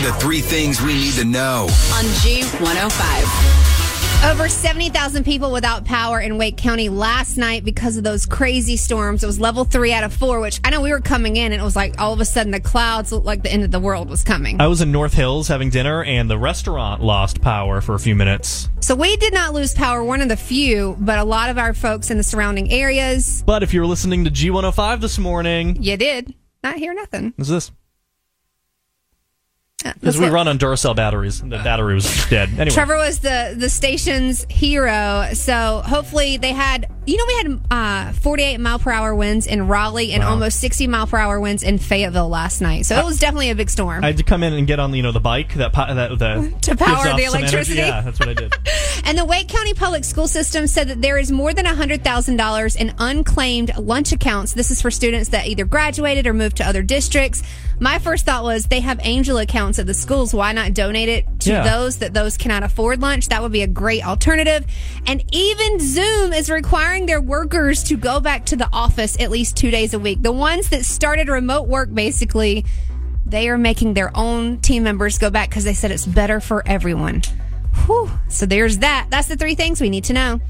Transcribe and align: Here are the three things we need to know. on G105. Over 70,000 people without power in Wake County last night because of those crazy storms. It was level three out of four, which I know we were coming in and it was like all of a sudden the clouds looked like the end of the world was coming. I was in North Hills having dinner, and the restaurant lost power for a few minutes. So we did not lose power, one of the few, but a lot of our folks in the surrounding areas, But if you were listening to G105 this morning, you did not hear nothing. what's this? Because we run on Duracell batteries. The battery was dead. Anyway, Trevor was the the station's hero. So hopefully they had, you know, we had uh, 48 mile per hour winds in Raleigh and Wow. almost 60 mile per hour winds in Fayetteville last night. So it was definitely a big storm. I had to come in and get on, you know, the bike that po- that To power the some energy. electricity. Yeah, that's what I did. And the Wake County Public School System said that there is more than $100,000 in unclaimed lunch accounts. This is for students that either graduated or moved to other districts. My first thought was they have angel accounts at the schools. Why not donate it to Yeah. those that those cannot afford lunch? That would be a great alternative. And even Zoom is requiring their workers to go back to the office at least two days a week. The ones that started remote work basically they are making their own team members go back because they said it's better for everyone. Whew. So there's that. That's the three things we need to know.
Here 0.00 0.08
are 0.08 0.12
the 0.12 0.18
three 0.18 0.40
things 0.40 0.80
we 0.80 0.94
need 0.94 1.12
to 1.14 1.24
know. 1.26 1.64
on 1.92 2.04
G105. 2.22 4.30
Over 4.32 4.48
70,000 4.48 5.24
people 5.24 5.52
without 5.52 5.84
power 5.84 6.18
in 6.18 6.38
Wake 6.38 6.56
County 6.56 6.88
last 6.88 7.36
night 7.36 7.66
because 7.66 7.98
of 7.98 8.04
those 8.04 8.24
crazy 8.24 8.78
storms. 8.78 9.22
It 9.22 9.26
was 9.26 9.38
level 9.38 9.66
three 9.66 9.92
out 9.92 10.02
of 10.02 10.14
four, 10.14 10.40
which 10.40 10.58
I 10.64 10.70
know 10.70 10.80
we 10.80 10.90
were 10.90 11.02
coming 11.02 11.36
in 11.36 11.52
and 11.52 11.60
it 11.60 11.64
was 11.64 11.76
like 11.76 12.00
all 12.00 12.14
of 12.14 12.20
a 12.20 12.24
sudden 12.24 12.50
the 12.50 12.60
clouds 12.60 13.12
looked 13.12 13.26
like 13.26 13.42
the 13.42 13.52
end 13.52 13.62
of 13.62 13.72
the 13.72 13.78
world 13.80 14.08
was 14.08 14.24
coming. 14.24 14.58
I 14.58 14.68
was 14.68 14.80
in 14.80 14.90
North 14.90 15.12
Hills 15.12 15.48
having 15.48 15.68
dinner, 15.68 16.02
and 16.02 16.30
the 16.30 16.38
restaurant 16.38 17.02
lost 17.02 17.42
power 17.42 17.82
for 17.82 17.94
a 17.94 17.98
few 17.98 18.14
minutes. 18.14 18.70
So 18.80 18.94
we 18.94 19.18
did 19.18 19.34
not 19.34 19.52
lose 19.52 19.74
power, 19.74 20.02
one 20.02 20.22
of 20.22 20.30
the 20.30 20.36
few, 20.38 20.96
but 20.98 21.18
a 21.18 21.24
lot 21.24 21.50
of 21.50 21.58
our 21.58 21.74
folks 21.74 22.10
in 22.10 22.16
the 22.16 22.24
surrounding 22.24 22.72
areas, 22.72 23.42
But 23.44 23.62
if 23.62 23.74
you 23.74 23.80
were 23.82 23.86
listening 23.86 24.24
to 24.24 24.30
G105 24.30 25.02
this 25.02 25.18
morning, 25.18 25.82
you 25.82 25.98
did 25.98 26.34
not 26.62 26.76
hear 26.76 26.94
nothing. 26.94 27.34
what's 27.36 27.50
this? 27.50 27.70
Because 30.16 30.28
we 30.28 30.34
run 30.34 30.48
on 30.48 30.58
Duracell 30.58 30.94
batteries. 30.96 31.40
The 31.40 31.48
battery 31.48 31.94
was 31.94 32.04
dead. 32.30 32.48
Anyway, 32.50 32.70
Trevor 32.70 32.96
was 32.96 33.20
the 33.20 33.54
the 33.56 33.68
station's 33.68 34.44
hero. 34.48 35.28
So 35.34 35.82
hopefully 35.84 36.36
they 36.36 36.52
had, 36.52 36.90
you 37.06 37.16
know, 37.16 37.24
we 37.26 37.34
had 37.34 37.60
uh, 37.70 38.12
48 38.12 38.58
mile 38.58 38.78
per 38.78 38.90
hour 38.90 39.14
winds 39.14 39.46
in 39.46 39.66
Raleigh 39.68 40.12
and 40.12 40.22
Wow. 40.22 40.30
almost 40.30 40.60
60 40.60 40.86
mile 40.86 41.06
per 41.06 41.18
hour 41.18 41.40
winds 41.40 41.62
in 41.62 41.78
Fayetteville 41.78 42.28
last 42.28 42.60
night. 42.60 42.86
So 42.86 42.96
it 42.98 43.04
was 43.04 43.18
definitely 43.18 43.50
a 43.50 43.54
big 43.54 43.70
storm. 43.70 44.02
I 44.04 44.08
had 44.08 44.16
to 44.18 44.22
come 44.22 44.42
in 44.42 44.52
and 44.52 44.66
get 44.66 44.78
on, 44.80 44.92
you 44.94 45.02
know, 45.02 45.12
the 45.12 45.20
bike 45.20 45.54
that 45.54 45.72
po- 45.72 45.94
that 45.94 46.10
To 46.62 46.76
power 46.76 46.96
the 46.96 47.02
some 47.02 47.06
energy. 47.12 47.24
electricity. 47.24 47.78
Yeah, 47.78 48.00
that's 48.02 48.18
what 48.20 48.28
I 48.28 48.34
did. 48.34 48.52
And 49.04 49.16
the 49.18 49.24
Wake 49.24 49.48
County 49.48 49.74
Public 49.74 50.04
School 50.04 50.28
System 50.28 50.66
said 50.66 50.88
that 50.88 51.00
there 51.02 51.18
is 51.18 51.32
more 51.32 51.52
than 51.52 51.64
$100,000 51.66 52.76
in 52.76 52.94
unclaimed 52.98 53.76
lunch 53.76 54.12
accounts. 54.12 54.52
This 54.52 54.70
is 54.70 54.80
for 54.80 54.90
students 54.90 55.30
that 55.30 55.46
either 55.46 55.64
graduated 55.64 56.26
or 56.26 56.34
moved 56.34 56.58
to 56.58 56.66
other 56.66 56.82
districts. 56.82 57.42
My 57.80 57.98
first 57.98 58.26
thought 58.26 58.44
was 58.44 58.66
they 58.66 58.80
have 58.80 59.00
angel 59.02 59.38
accounts 59.38 59.78
at 59.78 59.86
the 59.86 59.94
schools. 59.94 60.34
Why 60.34 60.52
not 60.52 60.74
donate 60.74 61.08
it 61.08 61.26
to 61.40 61.50
Yeah. 61.50 61.62
those 61.64 61.98
that 61.98 62.12
those 62.14 62.36
cannot 62.36 62.62
afford 62.62 63.00
lunch? 63.00 63.28
That 63.28 63.42
would 63.42 63.52
be 63.52 63.62
a 63.62 63.66
great 63.66 64.06
alternative. 64.06 64.64
And 65.06 65.24
even 65.32 65.80
Zoom 65.80 66.32
is 66.32 66.50
requiring 66.50 67.06
their 67.06 67.20
workers 67.20 67.82
to 67.84 67.96
go 67.96 68.20
back 68.20 68.44
to 68.46 68.56
the 68.56 68.68
office 68.72 69.16
at 69.18 69.30
least 69.30 69.56
two 69.56 69.70
days 69.70 69.94
a 69.94 69.98
week. 69.98 70.22
The 70.22 70.32
ones 70.32 70.68
that 70.68 70.84
started 70.84 71.28
remote 71.28 71.66
work 71.68 71.92
basically 71.92 72.64
they 73.26 73.48
are 73.48 73.58
making 73.58 73.94
their 73.94 74.10
own 74.16 74.58
team 74.58 74.82
members 74.82 75.16
go 75.18 75.30
back 75.30 75.48
because 75.48 75.62
they 75.62 75.74
said 75.74 75.92
it's 75.92 76.04
better 76.06 76.40
for 76.40 76.66
everyone. 76.66 77.22
Whew. 77.86 78.10
So 78.28 78.46
there's 78.46 78.78
that. 78.78 79.08
That's 79.10 79.28
the 79.28 79.36
three 79.36 79.54
things 79.54 79.80
we 79.80 79.90
need 79.90 80.04
to 80.04 80.12
know. 80.12 80.40